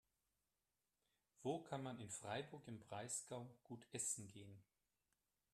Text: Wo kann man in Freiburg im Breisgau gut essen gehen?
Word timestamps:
Wo 1.43 1.59
kann 1.59 1.83
man 1.83 1.99
in 1.99 2.09
Freiburg 2.09 2.67
im 2.67 2.79
Breisgau 2.79 3.47
gut 3.63 3.85
essen 3.93 4.27
gehen? 4.29 4.63